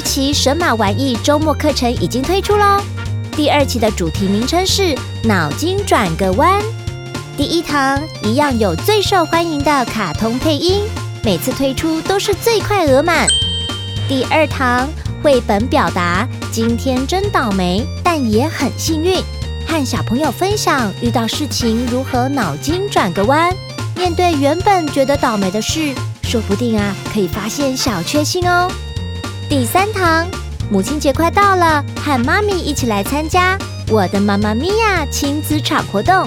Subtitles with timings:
[0.00, 2.80] 二期神马玩意周末课程已经推出喽。
[3.32, 6.58] 第二期的主题名称是“脑筋转个弯”。
[7.36, 10.84] 第一堂一样有最受欢迎的卡通配音，
[11.22, 13.28] 每次推出都是最快额满。
[14.08, 14.88] 第二堂
[15.22, 19.22] 绘本表达，今天真倒霉，但也很幸运，
[19.66, 23.54] 和小朋友分享遇到事情如何脑筋转个弯，
[23.94, 28.66] 面对原本觉得倒霉的事，说不定啊可以发现小确幸哦。
[29.50, 30.30] 第三堂
[30.70, 36.24] 母亲节快到了，和妈咪一起来参加我的妈妈咪呀亲子场活动。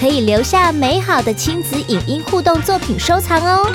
[0.00, 3.70] 可以留下美好的亲子影音互动作品收藏哦。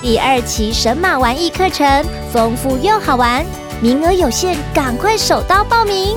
[0.00, 2.02] 第二期神马玩艺课程
[2.32, 3.44] 丰富又好玩，
[3.82, 6.16] 名额有限，赶快手刀报名。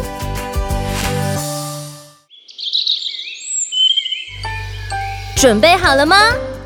[5.35, 6.16] 准备好了吗？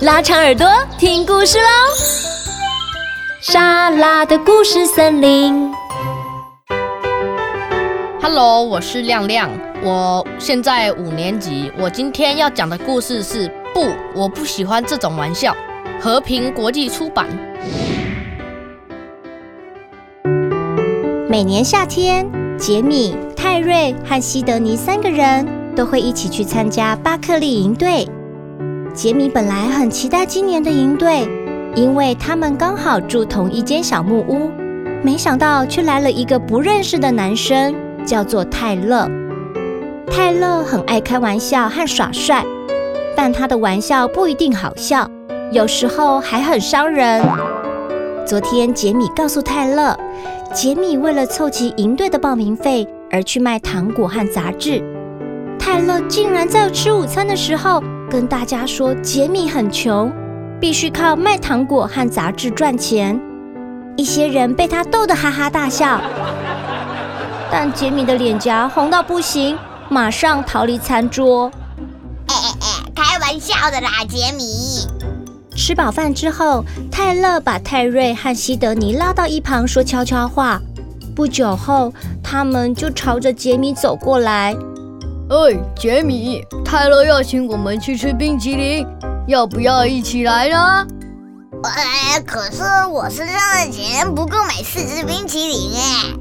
[0.02, 0.70] 拉长耳朵
[1.00, 2.25] 听故事喽！
[3.48, 5.72] 莎拉的故事森林。
[8.20, 9.52] Hello，我是亮亮。
[9.84, 15.56] 我现在五年级，我今天要讲的故事是不，我不喜欢这种玩笑。
[16.02, 17.28] 和平国际出版。
[21.30, 28.10] 每年夏天，杰米、泰瑞和西德尼三个人都会一起去参加巴克利营队。
[28.96, 31.28] 杰米本来很期待今年的营队，
[31.76, 34.50] 因为他们刚好住同一间小木屋，
[35.04, 39.10] 没想到却来了一个不认识的男生，叫做泰勒。
[40.10, 42.46] 泰勒很爱开玩笑和耍帅，
[43.14, 45.06] 但他的玩笑不一定好笑，
[45.52, 47.22] 有时候还很伤人。
[48.26, 50.00] 昨天，杰米告诉泰勒，
[50.54, 54.82] 杰米为了凑齐营队的报名费而去卖糖果和杂志。
[55.60, 60.10] 泰勒竟然在吃午餐的时候跟大家说，杰米很穷，
[60.60, 63.20] 必须靠卖糖果和杂志赚钱。
[63.98, 66.02] 一些人被他逗得哈哈大笑，
[67.52, 69.58] 但杰米的脸颊红到不行。
[69.88, 71.52] 马上逃离餐桌。
[72.28, 74.88] 哎哎哎，开玩笑的啦，杰米。
[75.56, 80.60] 吃饱饭之后，泰勒把泰瑞和西德尼拉到一旁说悄悄话。
[81.16, 84.54] 不久后，他们就朝着杰米走过来。
[85.30, 88.86] 哎，杰米，泰勒要请我们去吃冰淇淋，
[89.28, 90.88] 要不要一起来呢？
[91.64, 96.14] 哎，可是我身上的钱不够买四只冰淇淋哎。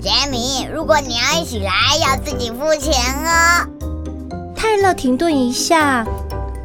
[0.00, 2.92] 杰米，如果你要一起来，要自己付钱
[3.24, 3.66] 哦。
[4.54, 6.04] 泰勒停顿一下。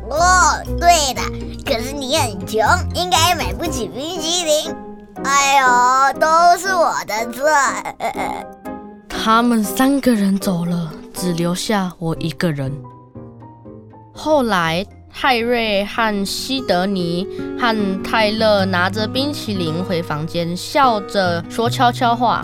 [0.10, 1.22] 哦，对的，
[1.66, 2.62] 可是你很穷，
[2.94, 4.76] 应该买不起冰淇淋。
[5.24, 7.48] 哎呦，都是我的错。
[9.08, 12.72] 他们三个人走了，只留下我一个人。
[14.14, 17.28] 后来，泰瑞和西德尼
[17.60, 22.44] 和泰勒拿着冰淇淋回房间，笑着说悄悄话。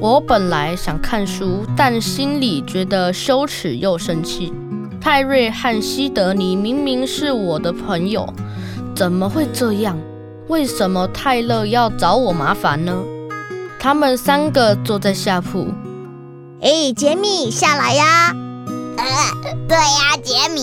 [0.00, 4.52] 我本来想看书，但心里觉得羞耻又生气。
[5.00, 8.32] 泰瑞和西德尼明明是我的朋友，
[8.94, 9.96] 怎么会这样？
[10.48, 12.92] 为什么泰勒要找我麻烦呢？
[13.78, 15.68] 他们三个坐在下铺。
[16.60, 18.34] 哎，杰米，下来呀！
[18.96, 19.04] 呃，
[19.68, 20.60] 对呀，杰米，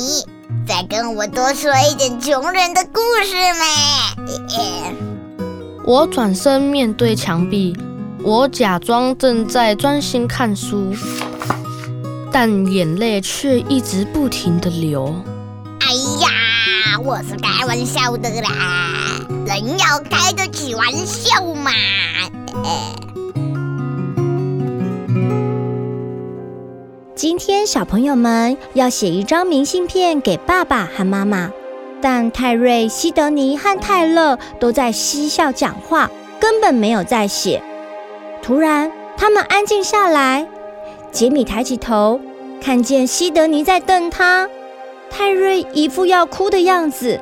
[0.69, 3.65] 再跟我多说一点穷人的故事嘛。
[5.83, 7.75] 我转身面对墙壁。
[8.21, 10.93] 我假装正在专心看书，
[12.31, 15.15] 但眼泪却一直不停的流。
[15.79, 15.87] 哎
[16.21, 21.71] 呀，我是开玩笑的啦，人要开得起玩笑嘛。
[27.19, 31.51] 今天小朋友们要写一张明信片给爸爸和妈妈，
[31.99, 36.09] 但泰瑞、西德尼和泰勒都在嬉笑讲话，
[36.39, 37.61] 根本没有在写。
[38.41, 40.47] 突然，他们安静下来。
[41.11, 42.21] 杰米抬起头，
[42.61, 44.47] 看见西德尼在瞪他；
[45.09, 47.19] 泰瑞一副要哭的样子，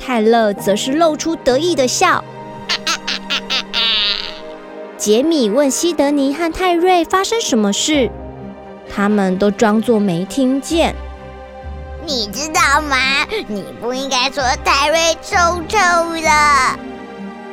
[0.00, 2.24] 泰勒则是露出得意的笑。
[4.96, 8.10] 杰米问西德尼和泰瑞发生什么事，
[8.94, 10.94] 他们都装作没听见。
[12.04, 12.96] 你知道吗？
[13.48, 15.36] 你不应该说泰瑞臭
[15.68, 15.78] 臭
[16.20, 16.28] 的。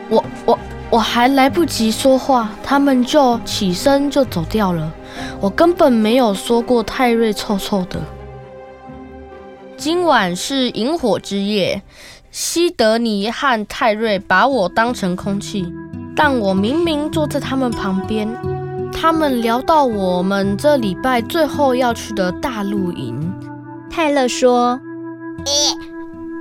[0.09, 0.59] 我我。
[0.91, 4.91] 我还来不及说话，他们就起身就走掉了。
[5.39, 8.00] 我根本没有说过泰瑞臭臭的。
[9.77, 11.83] 今晚是萤火之夜，
[12.31, 15.71] 西德尼和泰瑞把我当成空气，
[16.15, 18.27] 但我明明坐在他们旁边。
[18.94, 23.33] 他们聊到我们这礼拜最后要去的大露营。
[23.89, 24.80] 泰勒说
[25.45, 25.51] ：“诶，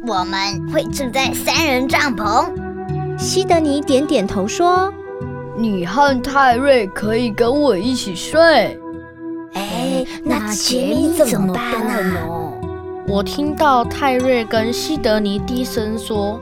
[0.07, 2.51] 我们会住在三人帐篷。”
[3.19, 4.93] 西德尼点点头说
[5.57, 8.79] ：“你和泰瑞可以跟我一起睡。
[9.55, 11.73] 哎，那杰米怎么办
[12.13, 12.21] 呢？
[13.09, 16.41] 我听到泰瑞跟西德尼低声说。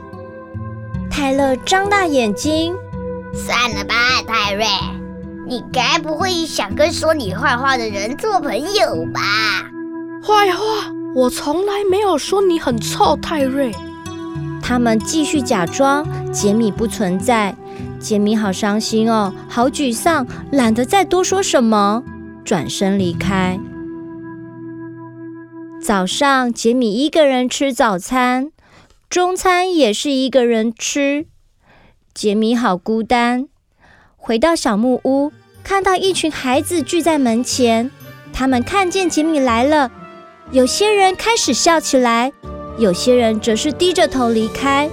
[1.09, 2.75] 泰勒张大眼睛，
[3.33, 3.95] 算了吧，
[4.27, 4.65] 泰瑞，
[5.47, 9.21] 你该不会想跟说你坏话的人做朋友吧？
[10.21, 10.91] 坏话？
[11.15, 13.73] 我从来没有说你很臭，泰瑞。
[14.61, 17.55] 他们继续假装杰米不存在。
[17.97, 22.03] 杰米好伤心哦，好沮丧，懒得再多说什么，
[22.43, 23.57] 转身离开。
[25.81, 28.51] 早上，杰米一个人吃早餐，
[29.09, 31.25] 中餐也是一个人吃。
[32.13, 33.47] 杰米好孤单。
[34.27, 35.31] 回到小木屋，
[35.63, 37.89] 看到一群孩子聚在门前，
[38.33, 39.89] 他们看见杰米来了，
[40.51, 42.33] 有些人开始笑起来，
[42.77, 44.89] 有些人则是低着头离开。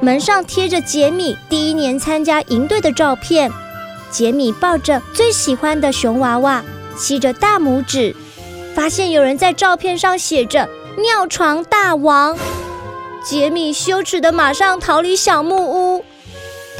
[0.00, 3.48] 门上贴着杰米第一年参加营队的照片，
[4.10, 6.64] 杰米抱着最喜欢的熊娃娃，
[6.96, 8.12] 吸着大拇指。
[8.74, 10.68] 发现有人在照片上写着
[10.98, 12.36] “尿床大王”，
[13.22, 16.04] 杰米羞耻的马上逃离小木屋。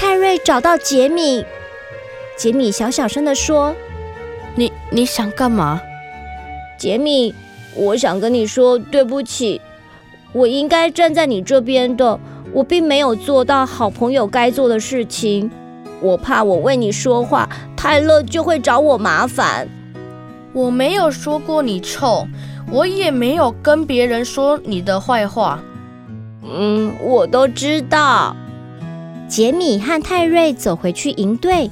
[0.02, 1.46] 泰瑞找到杰米，
[2.36, 3.72] 杰米小小声地说
[4.56, 5.80] ：“你你想干嘛？”
[6.76, 7.32] 杰米，
[7.76, 9.60] 我想跟你说对不起，
[10.32, 12.18] 我应该站在你这边的。
[12.52, 15.48] 我并没有做到好朋友该做的事情，
[16.00, 19.68] 我怕我为你说话，泰勒就会找我麻烦。
[20.52, 22.26] 我没有说过你臭，
[22.72, 25.62] 我也没有跟别人说你的坏话。
[26.42, 28.34] 嗯，我都知道。
[29.32, 31.70] 杰米和泰瑞走回去营队，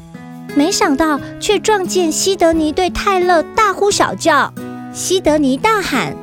[0.56, 4.50] 没想到却撞见西德尼对泰勒大呼小叫。
[4.94, 6.16] 西德尼大喊：“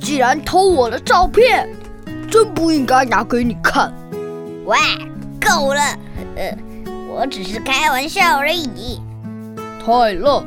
[0.00, 1.68] 既然偷我的照片！”
[2.32, 3.92] 真不应该拿给你看！
[4.64, 4.78] 喂，
[5.38, 5.82] 够了！
[6.36, 6.56] 呃，
[7.10, 9.02] 我只是开玩笑而已。
[9.84, 10.42] 泰勒，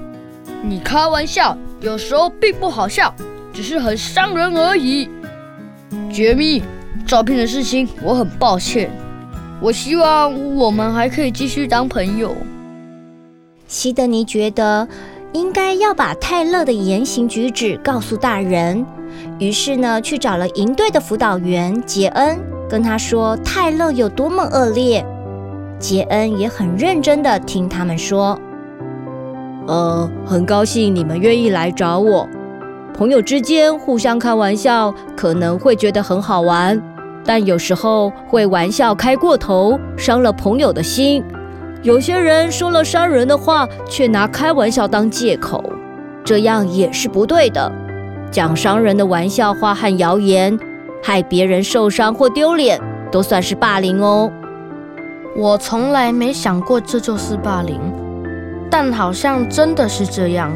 [0.64, 3.14] 你开玩笑有时候并不好笑，
[3.54, 5.08] 只是很伤人而已。
[6.12, 6.64] 杰米，
[7.06, 8.90] 照片的事情我很抱歉。
[9.62, 12.36] 我希望我们还可以继续当朋友。
[13.68, 14.88] 西德尼觉得
[15.34, 18.86] 应该要把泰勒的言行举止告诉大人。
[19.40, 22.38] 于是呢，去找了营队的辅导员杰恩，
[22.70, 25.06] 跟他说泰勒有多么恶劣。
[25.80, 28.40] 杰恩也很认真的听他们说。
[29.68, 32.28] 呃，很高兴你们愿意来找我。
[32.94, 36.82] 朋友之间互相开玩笑，可能会觉得很好玩，
[37.26, 41.24] 但有时候会玩笑开过头，伤了朋友的心。
[41.82, 45.64] 有些人说了伤人的话，却拿开玩笑当借口，
[46.24, 47.72] 这样也是不对的。
[48.32, 50.58] 讲伤人的玩笑话和谣言，
[51.04, 52.80] 害别人受伤或丢脸，
[53.12, 54.32] 都算是霸凌哦。
[55.36, 57.80] 我从来没想过这就是霸凌，
[58.70, 60.52] 但好像真的是这样。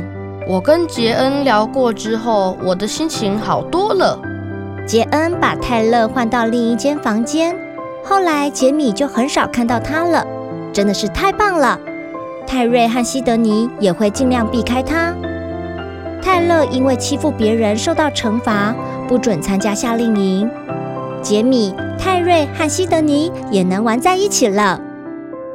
[0.47, 4.19] 我跟杰恩聊过之后，我的心情好多了。
[4.89, 7.55] 杰恩把泰勒换到另一间房间，
[8.03, 10.25] 后来杰米就很少看到他了，
[10.73, 11.79] 真的是太棒了。
[12.47, 15.13] 泰瑞和西德尼也会尽量避开他。
[16.23, 18.73] 泰勒因为欺负别人受到惩罚，
[19.07, 20.49] 不准参加夏令营。
[21.21, 24.81] 杰米、泰瑞和西德尼也能玩在一起了。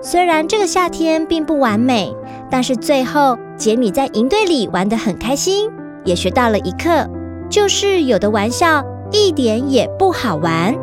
[0.01, 2.15] 虽然这个夏天并不完美，
[2.49, 5.69] 但是最后杰米在营队里玩得很开心，
[6.05, 7.11] 也学到了一课，
[7.51, 8.85] 就是有的玩笑
[9.15, 10.75] 一点也不好玩。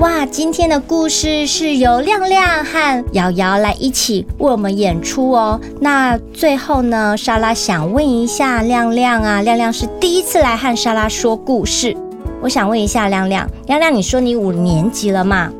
[0.00, 5.58] 哇，今天的故事是由亮亮和瑶瑶来一起为我们演出哦。
[5.80, 11.96] 那最后呢，莎拉想问一下亮亮啊，亮亮是第一次来和莎拉说故事。
[12.42, 15.50] 我想问一下亮亮，亮亮，你说你五年级了嘛？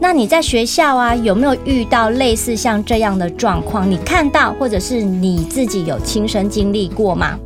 [0.00, 3.90] 那你在学校啊，有没有遇到类似像这样的状况？
[3.90, 7.38] 你看到或者是你自己有亲身经历过吗？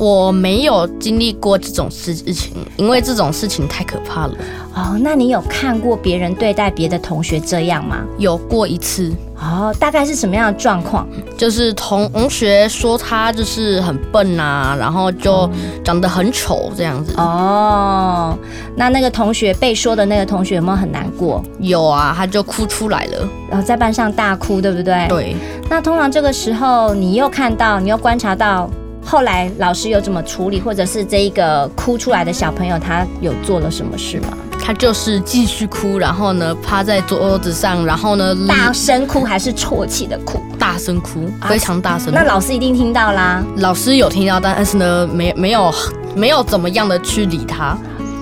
[0.00, 4.34] 我没有经历过这种事情，因为这种事情太可怕了。
[4.74, 7.98] 哦，那你有看过别人对待别的同学这样吗？
[8.16, 9.12] 有过一次。
[9.36, 11.06] 哦，大概是什么样的状况？
[11.36, 15.46] 就是同学说他就是很笨啊，然后就
[15.84, 17.12] 长得很丑这样子。
[17.18, 18.34] 哦，
[18.74, 21.44] 那那个同学被说的那个同学有没有很难过？
[21.58, 25.06] 有啊，他就哭出来了，然后在班上大哭，对不对？
[25.08, 25.36] 对。
[25.68, 28.70] 那通常这个时候，你又看到，你又观察到。
[29.10, 34.28] 后来老师有怎么处理，或者是这一个哭出来的小朋友，他有做了什么事吗？
[34.62, 40.40] 他就是继续哭，然后呢，趴在桌子上，然后呢，大声哭还是啜泣的哭？
[40.60, 42.14] 大声哭，非常大声。
[42.14, 43.44] 那老师一定听到啦。
[43.56, 45.74] 老师有听到，但是呢，没没有
[46.14, 47.76] 没有怎么样的去理他。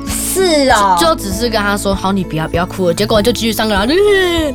[0.09, 3.95] 是哦，就只是跟他说好，你不要不要哭了，结果就继续上课，然后就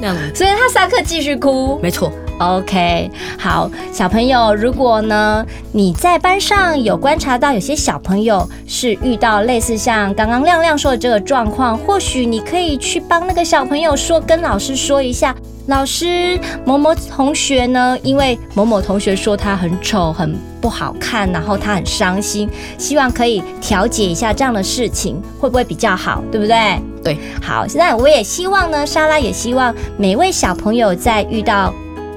[0.01, 0.33] 那样子。
[0.33, 2.11] 所以他上课继续哭，没错。
[2.39, 15.33] OK，好，小朋友，如果呢你在班上有观察到有些小朋友是遇到类似像刚刚亮亮说的这个状况，或许你可以去帮那个小朋友说，跟老师说一下，
[15.67, 26.81] 老师某某同学呢，因为某某同学说他很丑很不好看，然后他很伤心，希望可以调解一下这样的事情，会不会比较好，对不对？
[27.03, 31.73] 对，好，现在我也希望呢，莎拉也希望每位小朋友在遇到。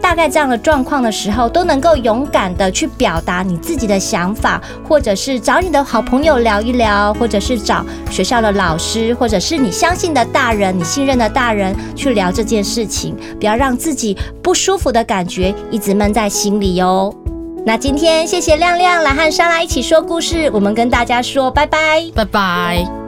[0.07, 17.13] 大概这样的状况的时候，都能够勇敢的去表达你自己的想法，或者是找你的好朋友聊一聊，或者是找学校的老师，或者是你相信的大人、你信任的大人去聊这件事情，不要让自己不舒服的感觉一直闷在心里哦。
[17.67, 23.06] 那今天谢谢亮亮来和莎拉一起说故事，我们跟大家说拜拜，拜拜。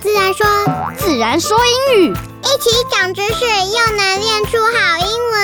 [0.00, 0.46] 自然说，
[0.96, 5.36] 自然说英语，一起长知识，又能练出好英文。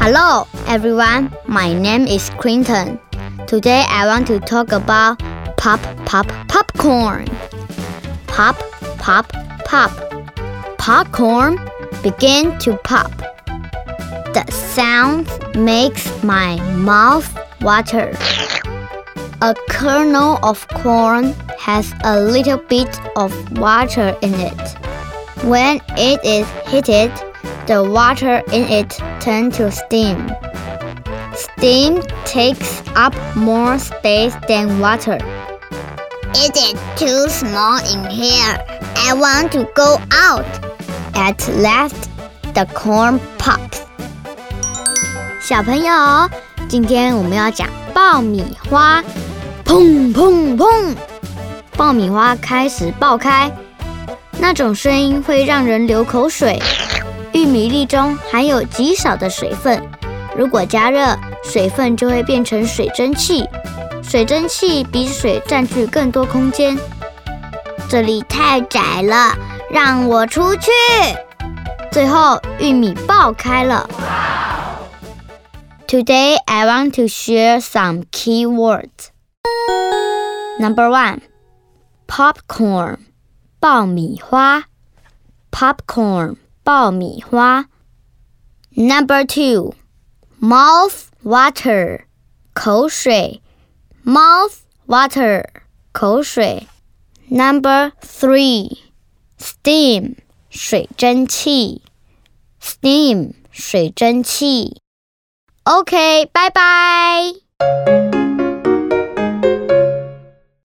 [0.00, 1.30] Hello, everyone.
[1.46, 2.98] My name is Quinton.
[3.46, 5.18] Today I want to talk about
[5.56, 7.26] pop, pop, popcorn.
[8.26, 8.56] Pop,
[8.98, 9.26] pop,
[9.64, 9.90] pop.
[10.78, 11.58] Popcorn
[12.02, 13.10] begin to pop.
[14.32, 17.28] The sound makes my mouth
[17.60, 18.16] water.
[19.42, 24.76] A kernel of corn has a little bit of water in it.
[25.44, 27.10] When it is heated,
[27.66, 30.30] the water in it turns to steam.
[31.34, 35.18] Steam takes up more space than water.
[36.34, 38.58] It is too small in here.
[38.96, 40.46] I want to go out.
[41.14, 42.10] At last,
[42.54, 43.80] the corn pops.
[45.40, 46.30] 小朋友，
[46.68, 49.02] 今天我们要讲爆米花。
[49.65, 50.95] 砰砰砰！
[51.75, 53.51] 爆米花开始爆开，
[54.39, 56.61] 那种声音会让人流口水。
[57.33, 59.81] 玉米粒中含有极少的水分，
[60.37, 63.43] 如果加热，水分就会变成水蒸气。
[64.01, 66.77] 水蒸气比水占据更多空间。
[67.89, 69.35] 这里太窄了，
[69.69, 70.69] 让我出去。
[71.91, 73.89] 最后，玉米爆开了。
[75.87, 79.14] Today I want to share some key words.
[80.58, 81.20] Number one,
[82.06, 82.98] popcorn，
[83.58, 84.64] 爆米花。
[85.50, 87.66] popcorn，爆米花。
[88.74, 89.74] Number two,
[90.40, 92.04] mouth water，
[92.52, 93.42] 口水。
[94.04, 95.44] mouth water，
[95.92, 96.68] 口水。
[97.28, 98.78] Number three,
[99.38, 100.16] steam，
[100.50, 101.82] 水蒸气。
[102.60, 104.80] steam，水蒸气。
[105.64, 108.03] OK，拜拜。